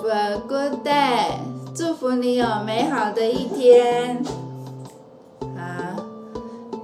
[0.00, 1.26] Have a good day，
[1.74, 4.24] 祝福你有美好的一天。
[5.40, 6.02] 好，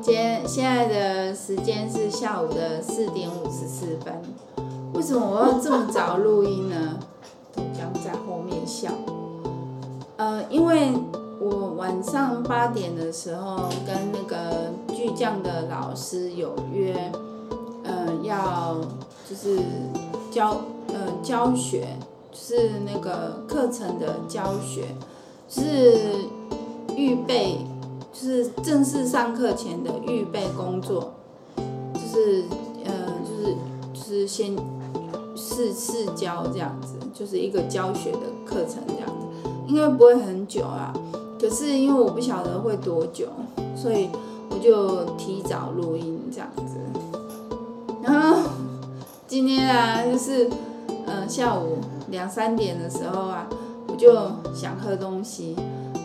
[0.02, 0.14] 今
[0.46, 4.20] 现在的时间是下午的四点五十四分。
[4.92, 6.98] 为什么我要这么早录音呢？
[7.54, 8.90] 豆浆在后面笑。
[10.18, 10.92] 呃，因为
[11.40, 17.10] 我晚上八点的时候跟那个巨匠的老师有约，
[17.82, 18.76] 呃，要
[19.26, 19.58] 就是
[20.30, 21.96] 教呃教学。
[22.38, 24.94] 是那个课程的教学，
[25.48, 26.26] 是
[26.94, 27.58] 预备，
[28.12, 31.14] 就是正式上课前的预备工作，
[31.94, 32.44] 就是
[32.84, 32.92] 呃，
[33.24, 33.56] 就是
[33.92, 34.54] 就是先
[35.34, 40.92] 试试教这样子，就是一个教学的课程这样子，应该不会很久啊。
[41.40, 43.28] 可是因为我不晓得会多久，
[43.74, 44.08] 所以
[44.50, 46.76] 我就提早录音这样子。
[48.02, 48.50] 然后
[49.26, 50.48] 今天啊，就是
[51.06, 51.78] 呃下午。
[52.08, 53.48] 两三点的时候啊，
[53.88, 54.14] 我就
[54.54, 55.56] 想喝东西，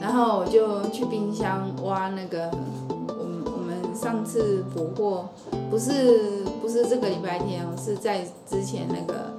[0.02, 2.49] 然后我就去冰箱挖那个，
[2.89, 5.29] 我们我们上次补货，
[5.69, 9.31] 不是不是这个礼拜天哦，是在之前那个，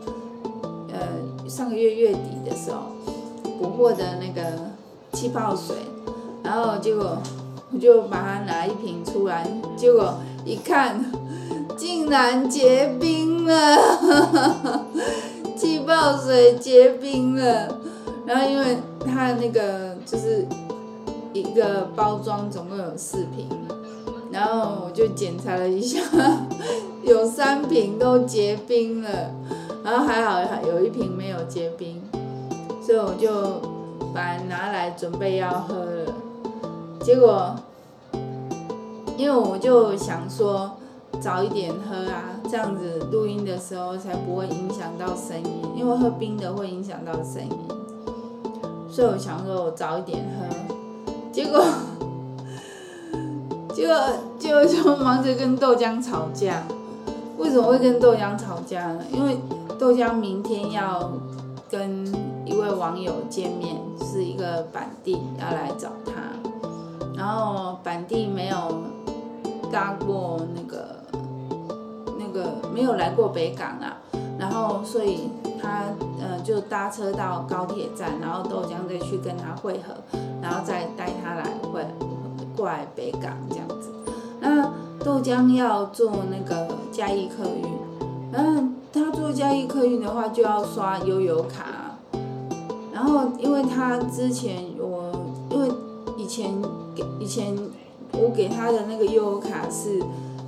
[0.92, 2.82] 呃上个月月底的时候
[3.58, 4.56] 补货的那个
[5.14, 5.74] 气泡水，
[6.44, 7.18] 然后结果
[7.72, 9.44] 我就把它拿一瓶出来，
[9.76, 11.04] 结果一看，
[11.76, 14.86] 竟然结冰了。
[15.62, 17.78] 气泡水结冰了，
[18.26, 20.44] 然后因为它那个就是
[21.32, 23.48] 一个包装，总共有四瓶，
[24.32, 26.00] 然后我就检查了一下，
[27.04, 29.30] 有三瓶都结冰了，
[29.84, 32.02] 然后还好还有一瓶没有结冰，
[32.84, 33.62] 所以我就
[34.12, 36.12] 把拿来准备要喝了，
[37.04, 37.54] 结果
[39.16, 40.72] 因为我就想说。
[41.22, 47.58] 早一点喝啊，这样子录音的时候才不会影响到声音，因为喝冰的会影响到声音，
[48.90, 51.64] 所以我想说我早一点喝，结果，
[53.72, 53.96] 结果
[54.36, 56.64] 就就忙着跟豆浆吵架。
[57.38, 59.04] 为什么会跟豆浆吵架呢？
[59.12, 59.36] 因为
[59.78, 61.08] 豆浆明天要
[61.70, 62.04] 跟
[62.44, 66.12] 一位网友见面，是一个板弟要来找他，
[67.16, 68.56] 然后板弟没有
[69.70, 71.00] 搭过那个。
[72.32, 73.98] 个没有来过北港啊，
[74.38, 75.28] 然后所以
[75.60, 75.84] 他
[76.20, 79.94] 呃就搭车到高铁站，然后豆浆再去跟他会合，
[80.40, 81.86] 然后再带他来会
[82.56, 83.90] 过来北港这样子。
[84.40, 84.72] 那
[85.04, 87.64] 豆浆要坐那个嘉义客运，
[88.32, 91.96] 嗯他坐嘉义客运的话就要刷悠游卡，
[92.92, 95.12] 然后因为他之前我
[95.50, 95.68] 因为
[96.16, 96.50] 以前
[96.94, 97.56] 给以前
[98.12, 100.02] 我给他的那个悠游卡是。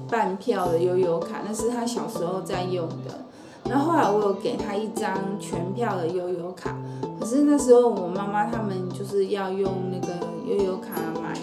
[0.08, 3.24] 半票的悠游卡，那是他小时候在用的。
[3.68, 6.76] 然后后来我有给他一张全票的悠游卡，
[7.18, 10.14] 可是那时候我妈妈他们就是要用那个
[10.46, 11.38] 悠游卡买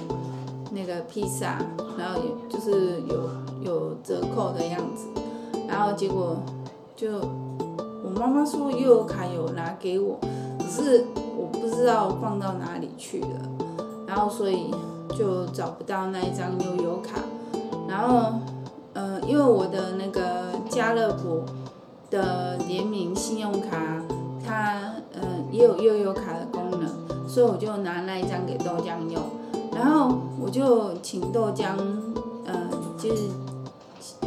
[0.72, 1.58] 那个披萨，
[1.98, 3.30] 然后就是有
[3.64, 5.08] 有折扣的样子。
[5.68, 6.38] 然后结果
[6.96, 7.10] 就
[8.04, 10.20] 我妈妈说悠游卡有拿给我，
[10.60, 11.06] 可是
[11.36, 13.50] 我不知道放到哪里去了，
[14.06, 14.70] 然后所以
[15.18, 17.20] 就找不到那一张悠游卡。
[17.92, 18.40] 然后，
[18.94, 21.44] 呃，因为我的那个家乐福
[22.10, 24.02] 的联名信用卡，
[24.48, 25.22] 它呃
[25.52, 29.22] 也有悠游卡的功能，所以我就拿那一张给豆浆用。
[29.76, 31.76] 然后我就请豆浆，
[32.46, 32.54] 呃，
[32.98, 33.24] 就是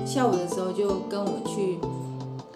[0.04, 1.78] 下午的时候就跟我去，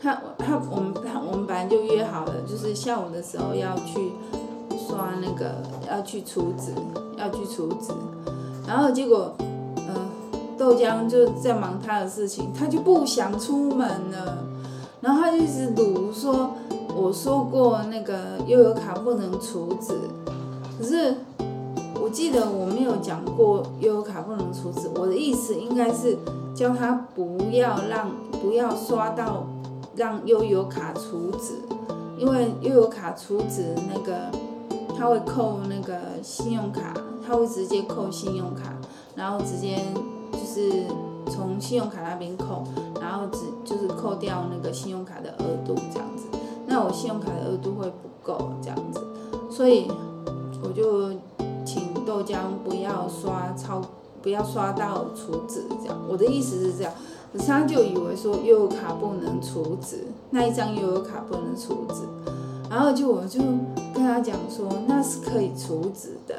[0.02, 0.92] 他他我们
[1.26, 4.12] 我们本来就约好了，就是下午的时候要去
[4.76, 5.54] 刷那个
[5.90, 6.74] 要去储值，
[7.16, 7.92] 要去储值，
[8.66, 9.34] 然后结果。
[10.58, 14.38] 豆浆就在忙他的事情，他就不想出门了，
[15.00, 16.50] 然后他就一直卢说
[16.96, 19.94] ：“我说过那个悠游卡不能储值，
[20.76, 21.14] 可是
[22.02, 26.18] 我记得我没有讲过悠游卡不能储值，我的意思应该是
[26.54, 28.10] 叫他不要让
[28.42, 29.46] 不要刷到
[29.94, 31.54] 让悠游卡储值，
[32.18, 34.30] 因为悠游卡储值那个
[34.98, 36.92] 他会扣那个信用卡，
[37.24, 38.74] 他会直接扣信用卡，
[39.14, 39.78] 然后直接。”
[40.58, 40.84] 是
[41.30, 42.64] 从信用卡那边扣，
[43.00, 46.24] 然后只就是扣掉那个信用卡的额度这样子，
[46.66, 49.00] 那我信用卡的额度会不够这样子，
[49.48, 49.88] 所以
[50.62, 51.12] 我就
[51.64, 53.80] 请豆浆不要刷超，
[54.20, 55.96] 不要刷到储值这样。
[56.08, 56.92] 我的意思是这样，
[57.32, 62.02] 可是他就以为说悠游卡不能储值，那一张悠游卡不能储值，
[62.68, 63.38] 然后就我就
[63.94, 66.34] 跟他讲说那是可以储值的。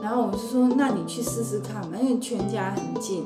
[0.00, 3.24] 然后我就说，那你去试试看嘛，因为全家很近，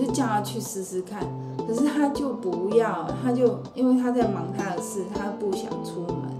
[0.00, 1.22] 就叫他去试试看。
[1.66, 6.30] 可是他就不要，他就因为他在忙他的事，他不想出门。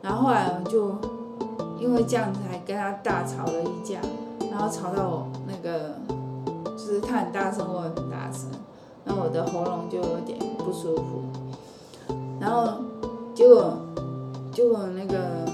[0.00, 0.96] 然后后来我就
[1.78, 4.00] 因为这样子还跟他大吵了一架，
[4.50, 5.96] 然后吵到我那个
[6.64, 8.48] 就是他很大声，我很大声，
[9.04, 11.22] 然后我的喉咙就有点不舒服，
[12.40, 12.72] 然后
[13.34, 13.76] 结果
[14.52, 15.44] 结果那个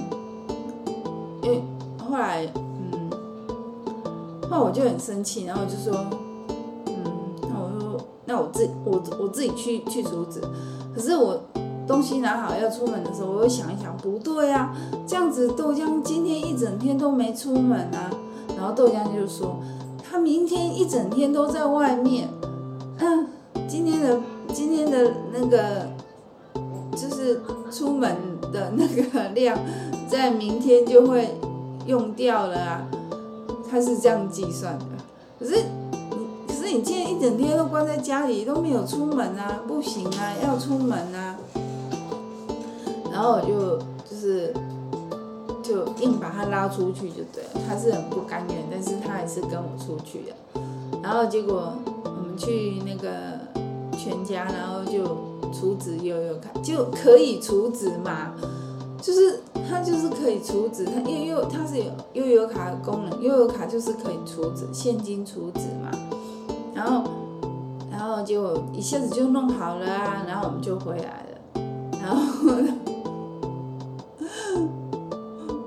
[1.43, 1.63] 因为
[1.99, 3.11] 后来嗯，
[4.49, 6.07] 后来我就很生气，然后就说，
[8.41, 10.41] 我自我我自己去去阻止，
[10.95, 11.41] 可是我。
[11.87, 14.75] 东西拿好要出门的时候，我会想一想，不对啊，
[15.07, 18.11] 这样子豆浆今天一整天都没出门啊。
[18.57, 19.57] 然后豆浆就说，
[20.03, 22.31] 他明天一整天都在外面，
[23.01, 23.27] 嗯，
[23.69, 24.19] 今天的
[24.51, 25.87] 今天的那个
[26.93, 28.17] 就是出门
[28.51, 29.55] 的那个量，
[30.09, 31.39] 在明天就会
[31.85, 32.87] 用掉了啊。
[33.71, 34.87] 他是这样计算的，
[35.39, 35.63] 可是
[36.75, 41.37] 你今天一整天都关在家里都没有出门啊，不行啊，要出门啊。
[43.13, 44.53] 然后我就就是
[45.63, 50.61] 就硬把他拉出去就对了，他是很不甘愿，但是他还是跟我出去的。
[51.01, 53.09] 然后结果我们去那个
[53.97, 55.05] 全家，然后就
[55.53, 58.33] 储值悠游卡就可以储值嘛，
[59.01, 59.39] 就是
[59.71, 61.85] 他就是可以储值，他因为悠他是有
[62.15, 65.97] 悠游卡功能，悠游卡就是可以储值现金储值嘛。
[66.85, 67.03] 然后
[67.91, 71.63] 然后就一下子就弄好了啊，然后我们就回来了，
[72.03, 72.21] 然后。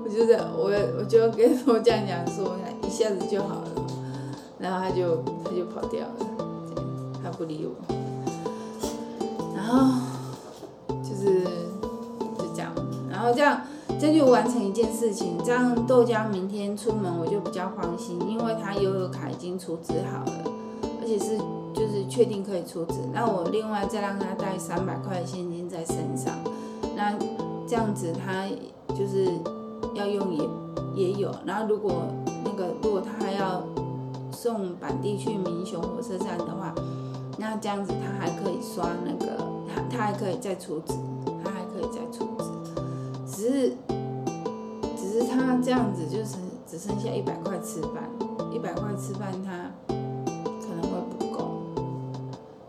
[0.04, 2.56] 我就是我，我就跟我这样讲说，
[2.86, 3.70] 一下子就好了，
[4.58, 6.14] 然后他就他就跑掉了，
[7.22, 7.74] 他不理我，
[9.54, 10.00] 然后
[11.02, 11.44] 就是
[12.36, 12.72] 就这样，
[13.10, 13.60] 然后这样
[14.00, 20.32] 这就完成一件事情，这样豆浆明天出门我就比较放心，因为他悠游卡已经处置好了，
[21.08, 21.38] 且是
[21.74, 26.34] 就是确定可以出纸，那我另外再让他带三百块现金在身上，
[26.94, 27.16] 那
[27.66, 28.46] 这样子他
[28.94, 29.32] 就是。
[29.94, 30.48] 要用也
[30.94, 32.04] 也有，然后如果
[32.44, 33.64] 那个如果他还要
[34.30, 36.72] 送板地去民雄火车站的话，
[37.36, 40.94] 那这样子他还可以刷那个，他他还可以再出纸，
[41.42, 42.44] 他还可以再出纸，
[43.26, 43.76] 只是
[44.96, 48.08] 只是他这样子就是只剩下一百块吃饭，
[48.52, 49.96] 一百块吃饭他，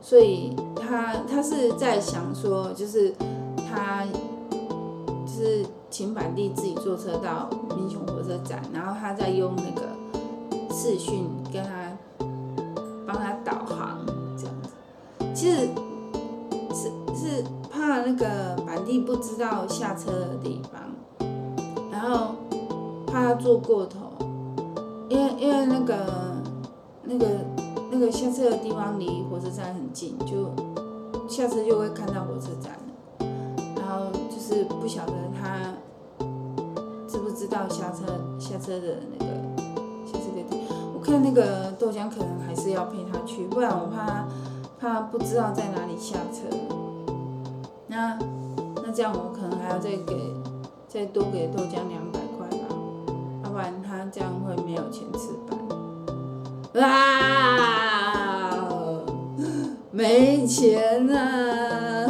[0.09, 3.13] 所以他他是在想说就是
[3.69, 4.03] 他
[5.25, 5.63] 就是。
[5.91, 9.89] 请板弟自己坐车到民雄火车站，然后他再用那个
[10.71, 11.91] 视讯跟他
[13.07, 14.05] 帮他导航
[14.37, 14.69] 这样子。
[15.33, 15.67] 其实
[16.71, 20.79] 是是怕那个板弟不知道下车的地方，
[21.91, 22.35] 然后
[23.07, 24.11] 怕他坐过头，
[25.09, 25.95] 因为因为那个
[27.03, 27.25] 那个
[27.91, 30.49] 那个下车的地方离火车站很近，就
[31.27, 32.77] 下车就会看到火车站。
[33.75, 35.73] 然后就是不晓得他
[37.07, 38.05] 知不知道下车
[38.39, 39.33] 下车的那个
[40.05, 44.27] 下车的地方，我看那个豆浆可能还是要陪他去，不然我怕
[44.79, 46.55] 怕不知道在哪里下车。
[47.87, 48.19] 那
[48.83, 50.15] 那这样我可能还要再给
[50.87, 52.75] 再多给豆浆两百块吧，
[53.43, 55.57] 要不然他这样会没有钱吃饭。
[56.83, 57.57] 啊，
[60.09, 62.09] 没钱啊！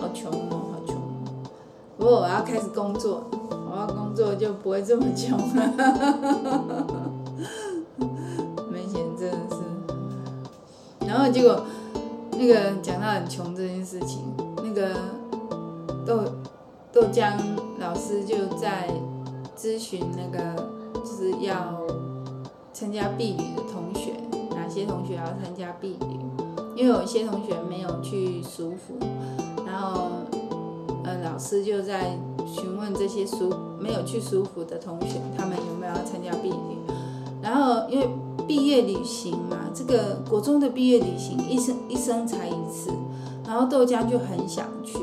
[0.00, 0.94] 好穷哦，好穷
[1.98, 3.24] 不过我要开始工作，
[3.68, 6.76] 我要工作就不会这么穷了。
[8.70, 9.56] 没钱真的是。
[11.08, 11.66] 然后结果
[12.38, 14.22] 那个讲到很穷这件事情，
[14.62, 14.94] 那个
[16.06, 16.22] 豆
[16.92, 17.32] 豆浆
[17.80, 18.88] 老师就在
[19.58, 20.54] 咨询那个
[20.94, 21.84] 就是要
[22.72, 24.29] 参加毕旅的同学，哪
[24.70, 25.98] 些同学要参加毕业？
[26.76, 28.94] 因为有些同学没有去舒服，
[29.66, 30.08] 然后
[31.04, 31.10] 呃。
[31.22, 36.56] 老师就在询问这些舒没有去舒服的同学，他们有没有要参加毕业？
[37.42, 38.08] 然后因为
[38.46, 42.90] 毕业旅行嘛，这个国中的毕业旅行一生一生才一次，
[43.46, 44.98] 然后豆浆就很想去，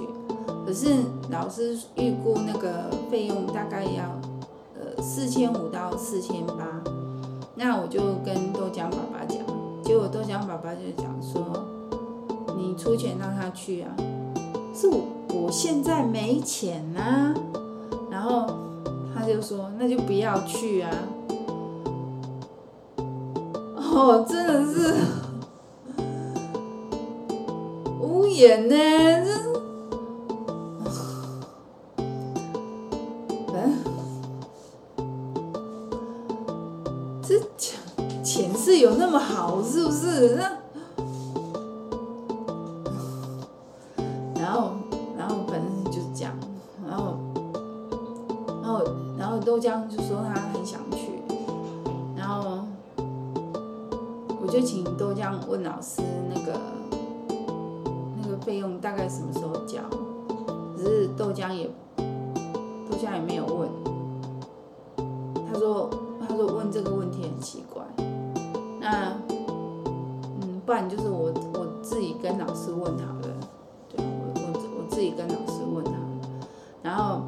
[0.65, 0.87] 可是
[1.29, 4.03] 老师预估那个费用大概要
[4.75, 6.81] 呃四千五到四千八，
[7.55, 9.39] 那我就跟豆浆爸爸讲，
[9.87, 11.65] 结果豆浆爸爸就讲说，
[12.57, 13.95] 你出钱让他去啊，
[14.75, 14.99] 是我。
[15.29, 17.33] 我现在没钱啊，
[18.11, 18.45] 然后
[19.15, 20.91] 他就说那就不要去啊。
[23.77, 24.93] 哦，真的是
[28.01, 28.75] 无言呢，
[39.09, 40.35] 那么好是不是？
[40.35, 40.51] 那。
[44.37, 44.71] 然后，
[45.17, 46.33] 然后反正就是这样，
[49.45, 51.21] 豆浆就说他很想去，
[52.17, 52.65] 然后
[54.41, 56.59] 我就请豆浆问老师那个
[58.21, 59.79] 那个费用大概什么时候交，
[60.77, 63.69] 只是豆浆也豆浆也没有问，
[65.47, 65.89] 他说
[66.27, 67.81] 他说问这个问题很奇怪，
[68.89, 69.13] 那
[70.41, 73.27] 嗯，不然就是我我自己跟老师问好了，
[73.89, 75.97] 对，我我我自己跟老师问好了，
[76.81, 77.21] 然后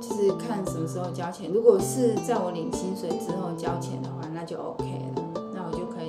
[0.00, 0.08] 就。
[0.18, 1.48] 是看什么时候交钱。
[1.48, 4.84] 如果是在我领薪水之后交钱的话，那就 OK
[5.14, 5.22] 了。
[5.54, 6.08] 那我就可以，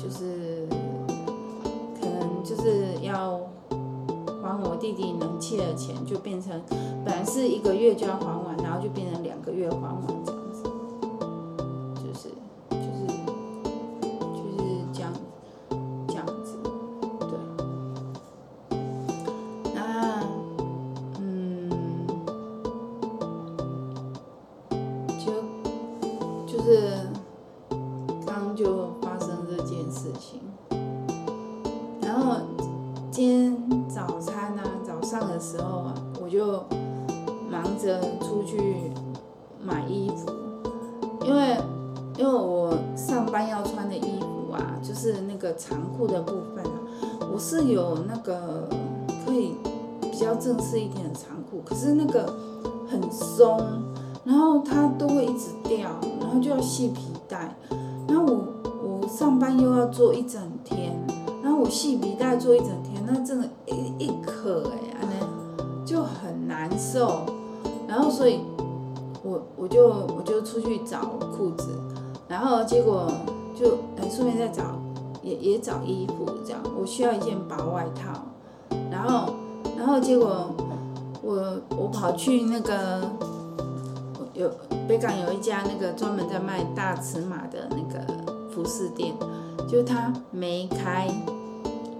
[0.00, 0.64] 就是
[2.00, 3.40] 可能就是要
[4.40, 6.62] 还我弟弟能借的钱，就变成
[7.04, 10.39] 本来是一个月就要还完，然后就变成两个月还完。
[45.54, 46.80] 长裤的部分啊，
[47.32, 48.68] 我是有那个
[49.24, 49.54] 可以
[50.00, 52.32] 比较正式一点的长裤，可是那个
[52.88, 53.58] 很松，
[54.24, 55.88] 然后它都会一直掉，
[56.20, 57.56] 然后就要系皮带，
[58.08, 60.92] 然后我我上班又要做一整天，
[61.42, 67.22] 然后我系皮带做一整天，那真的一一颗哎，那就很难受，
[67.86, 68.40] 然后所以
[69.22, 71.00] 我我就我就出去找
[71.36, 71.68] 裤子，
[72.28, 73.10] 然后结果
[73.54, 74.79] 就哎顺便再找。
[75.22, 78.20] 也也找衣服这样，我需要一件薄外套，
[78.90, 79.34] 然后
[79.76, 80.50] 然后结果
[81.22, 83.02] 我我跑去那个
[84.34, 84.50] 有
[84.88, 88.00] 北港有一家那个专门在卖大尺码的那个
[88.50, 89.14] 服饰店，
[89.68, 91.08] 就他没开，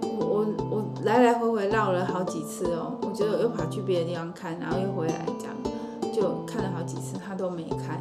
[0.03, 5.55] 我我我来来回回绕了好几次哦，我觉得我又跑去别的地方看，然后又回来这样，
[6.15, 8.01] 就看了好几次他都没开，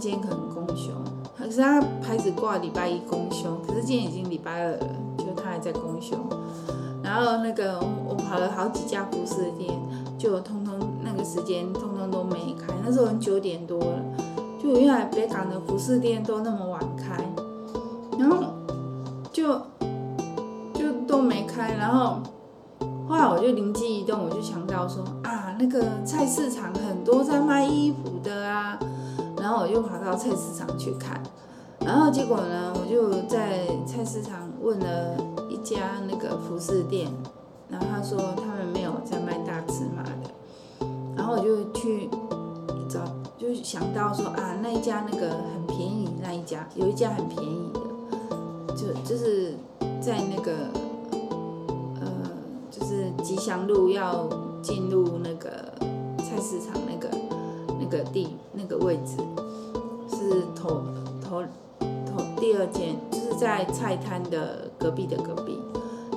[0.00, 0.90] 今天可能公休。
[1.36, 4.78] 可是他牌子挂礼拜一公休，可是今天已经礼拜二了，
[5.18, 6.16] 就他还在公休。
[7.02, 9.70] 然后那个我跑了好几家服饰店，
[10.18, 12.74] 就通通那个时间通通都没开。
[12.84, 14.02] 那时候九点多了，
[14.62, 17.24] 就原来北港的服饰店都那么晚开，
[18.18, 18.44] 然后
[19.32, 19.58] 就
[20.74, 21.74] 就都没开。
[21.74, 22.18] 然后
[23.08, 28.78] 后来我就灵机一动，我就想到说啊，那个菜市场很多在卖衣服的啊。
[29.40, 31.18] 然后我又跑到菜市场去看，
[31.80, 35.16] 然后结果呢，我就在菜市场问了
[35.48, 37.10] 一家那个服饰店，
[37.70, 42.10] 然后他说他们没有在卖大尺码的，然后我就去
[42.86, 43.00] 找，
[43.38, 49.54] 就想到说啊，那一家那个很便宜，那一家有一家很便宜的，就就是
[50.02, 50.52] 在那个
[52.00, 52.30] 呃，
[52.70, 54.28] 就是吉祥路要
[54.60, 55.48] 进入那个
[56.18, 57.08] 菜市场那个。
[57.90, 59.16] 个地那个位置
[60.08, 60.82] 是头
[61.22, 61.42] 头
[62.06, 65.58] 头第二间，就是在菜摊的隔壁的隔壁。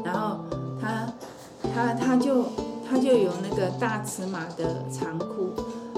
[0.04, 0.38] 然后
[0.80, 1.08] 他
[1.74, 2.46] 他他就
[2.88, 5.50] 他就有那个大尺码的长裤，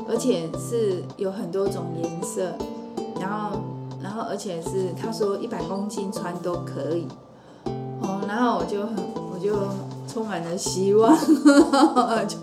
[0.07, 2.53] 而且是有很多种颜色。
[3.19, 3.59] 然后
[4.01, 7.07] 然后而且是他说一百公斤穿都可以。
[8.01, 8.95] 哦，然后我就很
[9.33, 9.55] 我就
[10.07, 11.15] 充满了希望，
[12.27, 12.37] 就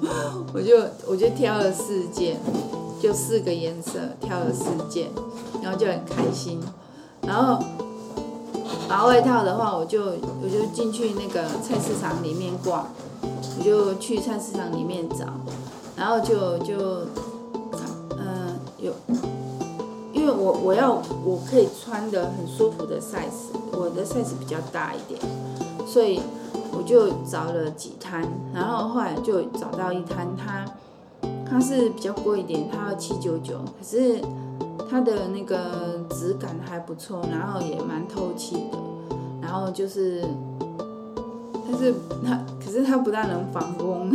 [0.53, 2.37] 我就我就挑了四件。
[3.03, 5.11] 就四个颜色，挑了四件，
[5.61, 6.61] 然后就很开心。
[7.23, 7.59] 然后
[8.89, 12.87] 薄外套的话，我就我就进去那个菜市场里面逛，
[13.59, 15.27] 我就去菜市场里面找，
[15.97, 17.01] 然后就就
[18.17, 18.93] 嗯、有，
[20.13, 25.21] 因为我我要我可以穿的很舒服的 size，我的 size 比较大一点，
[25.85, 26.21] 所以
[26.71, 28.23] 我就找了几摊，
[28.55, 30.65] 然后后来就找到一摊，它。
[31.53, 34.19] 它是比较贵一点，它要七九九，可是
[34.89, 38.79] 它的那个质感还不错，然后也蛮透气的，
[39.43, 40.25] 然后就是，
[41.69, 41.95] 但是
[42.25, 44.11] 它可是它不大能防风，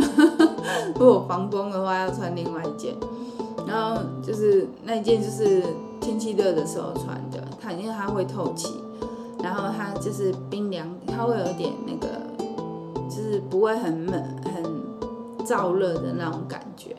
[0.99, 2.95] 如果防风的话要穿另外一件，
[3.67, 5.61] 然后就是那一件就是
[6.01, 8.81] 天气热的时候穿的，它因为它会透气，
[9.43, 12.07] 然后它就是冰凉，它会有点那个，
[13.07, 16.95] 就是不会很闷很燥热的那种感觉。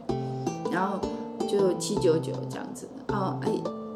[0.71, 0.99] 然后
[1.47, 3.51] 就七九九这样子哦，哎，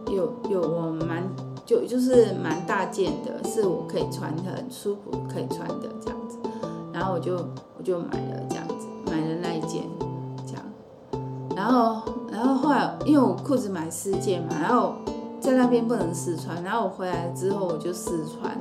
[0.07, 1.23] 有有我蛮
[1.65, 6.39] 就就是蛮大件的，是我可以穿的很舒服，可以穿的这样子。
[6.93, 7.37] 然后我就
[7.79, 9.83] 我就买了这样子，买了那一件
[10.47, 10.63] 这样。
[11.55, 14.95] 然后然后后来因为我裤子买四件嘛，然后
[15.41, 18.59] 在那边不能试穿，然后我回来之后我就试穿，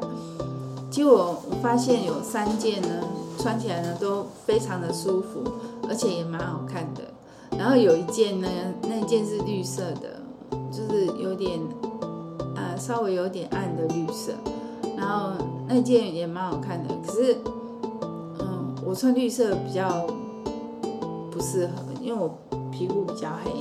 [0.89, 2.87] 结果我发现有三件呢，
[3.37, 5.43] 穿起来呢都非常的舒服，
[5.89, 7.01] 而且也蛮好看的。
[7.57, 8.47] 然后有一件呢，
[8.83, 10.19] 那件是绿色的，
[10.71, 11.59] 就是有点
[12.55, 14.33] 呃稍微有点暗的绿色，
[14.97, 15.33] 然后
[15.67, 17.37] 那件也蛮好看的，可是
[18.39, 20.07] 嗯，我穿绿色比较
[21.29, 22.35] 不适合，因为我
[22.71, 23.51] 皮肤比较黑，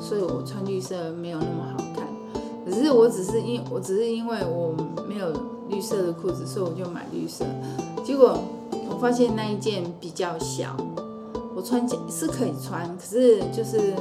[0.00, 2.06] 所以我穿绿色没有那么好看。
[2.64, 4.72] 可是我只是因我只是因为我
[5.08, 5.32] 没有
[5.68, 7.44] 绿色的裤子，所以我就买绿色。
[8.04, 8.38] 结果
[8.88, 10.76] 我发现那一件比较小。
[11.60, 13.92] 我穿起是可以穿，可是就是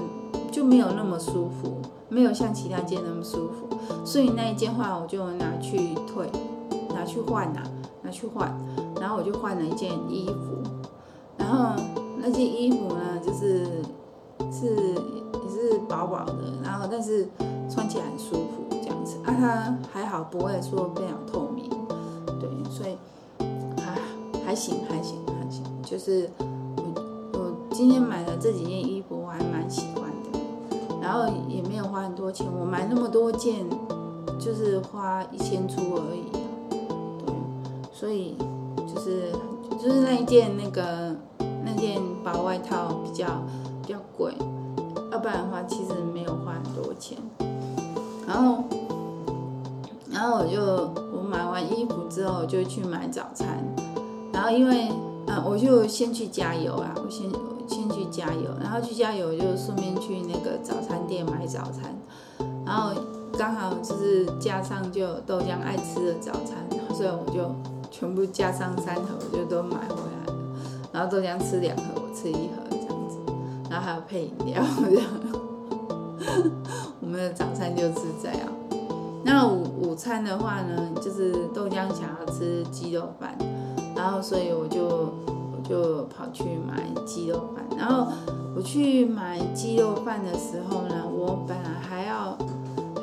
[0.50, 3.68] 就没有那么舒服，没有像其他件那么舒服，
[4.06, 6.32] 所以那一件话我就拿去退，
[6.96, 7.62] 拿去换呐，
[8.02, 8.58] 拿去换，
[9.02, 10.64] 然后我就换了一件衣服，
[11.38, 11.76] 然后
[12.18, 13.66] 那件衣服呢，就是
[14.50, 17.28] 是也是薄薄的，然后但是
[17.70, 21.70] 穿起来很舒服这样子啊，它还好不会说非常透明，
[22.40, 22.98] 对，所以
[23.76, 24.00] 还
[24.46, 26.30] 还行还行还行，就是。
[27.80, 30.40] 今天买的这几件衣服我还蛮喜欢的，
[31.02, 33.66] 然后也没有花很多钱，我买那么多件
[34.38, 36.26] 就是花一千出而已，
[37.26, 37.34] 对，
[37.94, 38.36] 所以
[38.86, 39.32] 就是
[39.82, 41.16] 就是那一件那个
[41.64, 43.26] 那件薄外套比较
[43.82, 44.34] 比较贵，
[45.14, 47.18] 要不然的话其实没有花很多钱，
[48.28, 48.62] 然后
[50.12, 50.62] 然后我就
[51.18, 53.64] 我买完衣服之后就去买早餐，
[54.40, 54.88] 然后因为
[55.28, 57.30] 啊我就先去加油啊，我先。
[57.68, 61.96] 先去加油，然后去加油就顺便去那个早餐店买早餐，
[62.66, 63.00] 然后
[63.38, 66.58] 刚好就是加上就豆浆爱吃的早餐，
[66.96, 67.56] 所以我就
[67.92, 70.40] 全部加上三盒，我就都买回来了。
[70.92, 73.18] 然后豆浆吃两盒，我吃一盒这样子，
[73.70, 75.08] 然后还有配饮料这样。
[77.00, 78.40] 我们的早餐就是这样。
[79.24, 83.38] 那午午餐的话呢，就是豆浆想要吃鸡肉饭，
[84.00, 85.60] 然后所以我就我。
[85.70, 88.12] 就跑去买鸡肉饭，然后
[88.56, 92.36] 我去买鸡肉饭的时候呢，我本来还要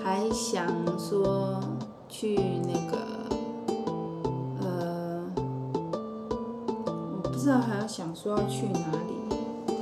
[0.03, 0.67] 还想
[0.99, 1.61] 说
[2.09, 2.99] 去那个，
[4.61, 5.23] 呃，
[7.13, 9.15] 我不知道还要想说要去哪里，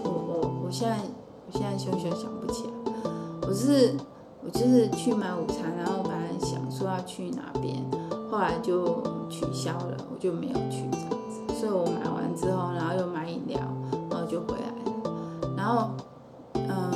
[0.04, 0.98] 我我我现在
[1.46, 2.72] 我现在熊熊想不起来，
[3.48, 3.94] 我是
[4.44, 7.82] 我就是去买午餐，然后本来想说要去哪边，
[8.34, 12.72] 后来就取消了，我就没有去这样子，所以我买完之后。
[12.74, 13.60] 然后又买饮料，
[14.10, 15.54] 然后就回来了。
[15.56, 15.90] 然后，
[16.54, 16.90] 嗯、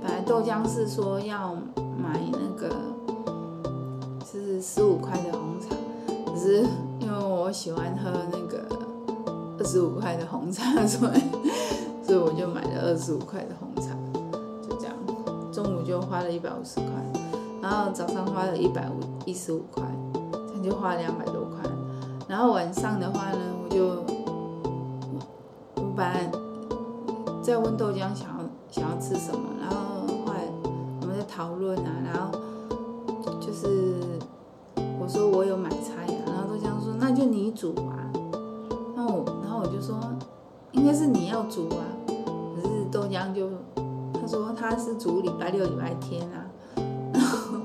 [0.00, 2.74] 本来豆浆是说要买那个
[4.24, 5.76] 是十五块的红茶，
[6.24, 6.64] 可是
[7.00, 8.64] 因为我喜欢喝那个
[9.58, 11.20] 二十五块的红茶， 所以
[12.02, 13.94] 所以我就买了二十五块的红茶，
[14.66, 14.94] 就这样。
[15.52, 16.86] 中午就花了一百五十块，
[17.60, 18.94] 然后早上花了一百五
[19.26, 19.84] 一十五块，
[20.66, 21.62] 就花两百多块。
[22.26, 24.02] 然后晚上的话呢，我就
[25.76, 26.30] 我本来。
[27.42, 29.76] 在问豆浆想要想要吃什么，然后
[30.26, 30.40] 后来
[31.00, 32.36] 我们在讨论啊，然后
[33.40, 34.02] 就是
[34.98, 38.10] 我说我有买菜啊，然后豆浆说那就你煮啊，
[38.96, 39.96] 然后我然后我就说
[40.72, 43.48] 应该是你要煮啊，可是豆浆就
[44.12, 46.50] 他说他是煮礼拜六礼拜天啊，
[47.12, 47.60] 然后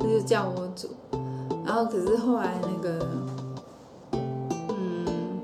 [0.00, 0.88] 他就叫我煮，
[1.72, 2.98] 然后可是后来那个。
[4.68, 5.40] 嗯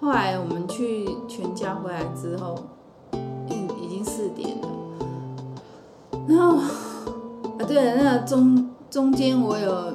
[0.00, 2.54] 后来我们去全家回来之后，
[3.50, 4.68] 已已经四点了。
[6.26, 9.92] 然后啊，对了，那个中中间我有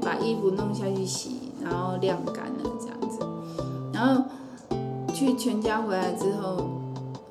[0.00, 3.18] 把衣服弄下去洗，然后晾干了这样子。
[3.92, 4.22] 然后
[5.12, 6.56] 去全家回来之后，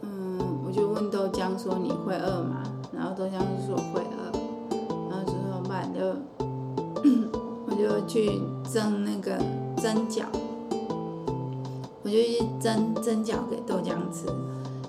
[0.02, 4.38] 嗯，我就问豆浆说：“你会饿吗？”然后豆浆就说会饿。
[5.10, 6.00] 然后就说：“不然就
[8.10, 8.42] 去
[8.74, 9.38] 蒸那个
[9.82, 10.24] 蒸饺。”
[12.02, 14.26] 我就去蒸蒸饺给豆浆吃，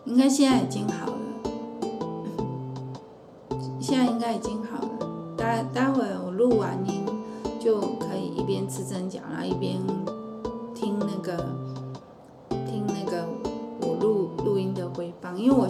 [0.06, 1.12] 应该现在已经好了。
[3.78, 4.88] 现在应该已经好了。
[5.36, 7.04] 待待会我录完音
[7.58, 9.76] 就可以一边吃蒸饺，然后一边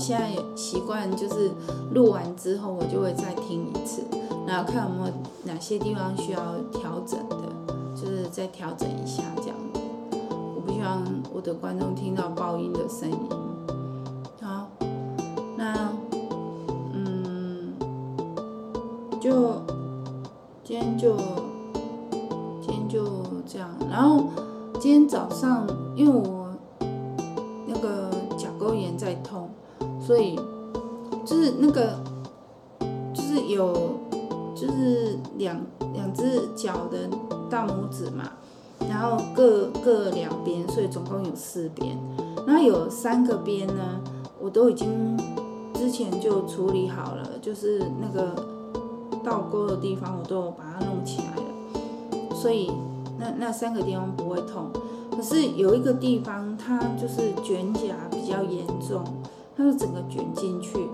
[0.01, 1.51] 现在习惯就是
[1.93, 4.03] 录完之后我就会再听一次，
[4.47, 6.41] 然后看有没有哪些地方需要
[6.73, 7.37] 调整的，
[7.95, 9.81] 就是再调整一下这样子。
[10.81, 11.03] 让
[11.35, 13.19] 我的观众听到爆音的声音。
[14.41, 14.67] 好，
[15.59, 15.93] 那
[16.95, 17.75] 嗯，
[19.21, 19.61] 就
[20.65, 21.15] 今天就
[22.63, 23.05] 今天就
[23.47, 23.69] 这样。
[23.91, 24.25] 然后
[24.81, 26.40] 今天早上，因为我
[41.11, 41.99] 共有四边。
[42.47, 44.01] 然后有三个边呢，
[44.41, 45.19] 我都已经
[45.75, 48.35] 之前就处理好了，就是那个
[49.23, 52.71] 倒钩的地方，我都把它弄起来了，所以
[53.19, 54.71] 那那三个地方不会痛。
[55.15, 59.05] 可是有一个地方，它就是卷甲比较严重，
[59.55, 60.89] 它就整个卷进去，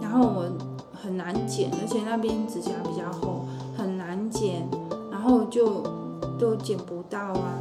[0.00, 0.44] 然后我
[0.92, 3.46] 很难剪，而且那边指甲比较厚，
[3.76, 4.68] 很难剪，
[5.10, 5.82] 然后就
[6.38, 7.58] 都剪不到啊，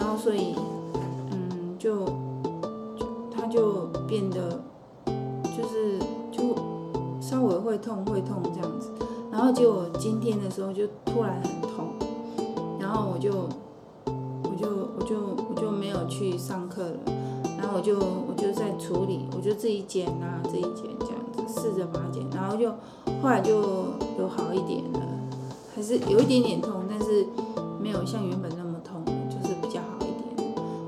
[0.00, 0.54] 然后所以，
[1.78, 2.04] 就
[2.96, 4.60] 就它就变得
[5.44, 5.98] 就是
[6.30, 6.54] 就
[7.20, 8.90] 稍微会痛会痛这样子，
[9.30, 11.86] 然后结果今天的时候就突然很痛，
[12.80, 13.48] 然后我就。
[14.48, 15.16] 我就我就
[15.50, 16.96] 我就没有去上课了，
[17.58, 22.70] 然后我就我就在处理，我就自己剪啊，自己剪这样子，试着把它剪，然后就
[23.20, 23.60] 后来就
[24.18, 25.00] 有好一点了，
[25.74, 27.26] 还是有一点点痛，但是
[27.78, 28.64] 没有像原本那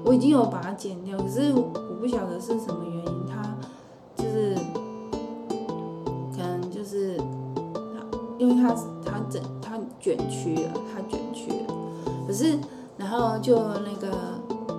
[0.09, 1.61] 我已经有把它剪掉，可是我
[2.01, 3.55] 不晓得是什么原因，它
[4.17, 4.55] 就是
[6.35, 7.21] 可能就是
[8.39, 11.75] 因为它它整它卷曲了，它卷曲了，
[12.27, 12.59] 可是。
[12.99, 14.11] 然后就那个，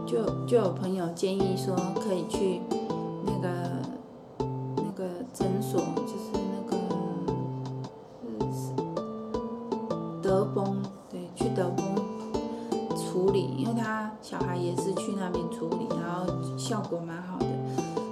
[0.05, 2.59] 就就有朋友建议说可以去
[17.01, 17.45] 蛮好的。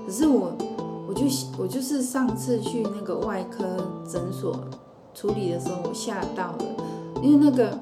[0.06, 0.54] 可是我
[1.08, 1.26] 我就
[1.58, 3.64] 我就是上次去那个外科
[4.08, 4.60] 诊所
[5.14, 6.66] 处理的时候，我吓到了，
[7.22, 7.78] 因为那个。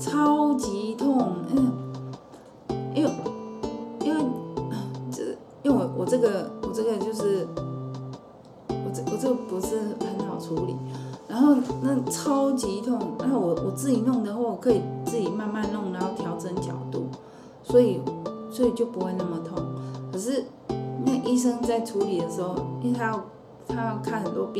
[0.00, 0.37] 超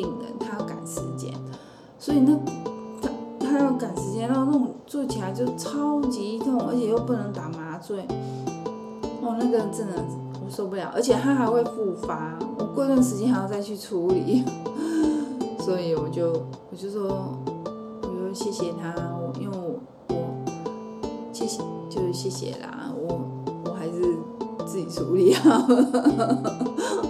[0.00, 1.32] 病人，他要赶时间，
[1.98, 2.38] 所以那。
[3.00, 3.08] 他
[3.40, 8.06] 他要赶时间，然后那种做起来就超级痛，而且又不能打麻醉，
[9.22, 9.94] 哦，那个真的
[10.44, 14.44] 我受不了，而且他还会复发，我过段时间还要再去处理，
[15.60, 16.32] 所以我就
[16.70, 17.34] 我就说，
[18.02, 19.80] 我就谢谢他，我因为我
[20.14, 20.14] 我
[21.32, 23.20] 谢谢就是谢谢啦，我
[23.64, 24.18] 我还是
[24.66, 25.66] 自己处理好，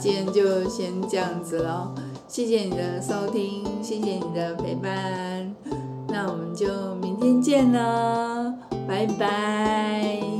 [0.00, 1.94] 今天就先这样子喽。
[2.26, 5.54] 谢谢你的收听，谢谢你的陪伴，
[6.08, 8.54] 那我们就明天见了，
[8.88, 10.39] 拜拜。